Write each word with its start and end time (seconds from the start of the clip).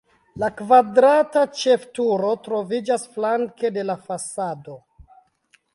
La 0.43 0.47
kvadrata 0.61 1.43
ĉefturo 1.65 2.33
troviĝas 2.49 3.07
flanke 3.17 3.73
de 3.79 3.87
la 3.91 3.99
fasado. 4.09 4.81